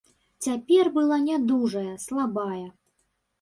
[0.45, 2.65] Цяпер была нядужая, слабая.